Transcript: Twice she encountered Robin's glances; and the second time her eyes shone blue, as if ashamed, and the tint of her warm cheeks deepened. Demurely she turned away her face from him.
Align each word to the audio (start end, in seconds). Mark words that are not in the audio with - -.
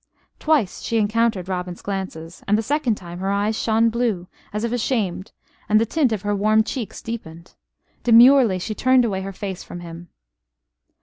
Twice 0.39 0.81
she 0.81 0.97
encountered 0.97 1.47
Robin's 1.47 1.83
glances; 1.83 2.43
and 2.47 2.57
the 2.57 2.63
second 2.63 2.95
time 2.95 3.19
her 3.19 3.29
eyes 3.29 3.55
shone 3.55 3.91
blue, 3.91 4.25
as 4.51 4.63
if 4.63 4.71
ashamed, 4.71 5.31
and 5.69 5.79
the 5.79 5.85
tint 5.85 6.11
of 6.11 6.23
her 6.23 6.35
warm 6.35 6.63
cheeks 6.63 7.03
deepened. 7.03 7.53
Demurely 8.01 8.57
she 8.57 8.73
turned 8.73 9.05
away 9.05 9.21
her 9.21 9.31
face 9.31 9.63
from 9.63 9.81
him. 9.81 10.09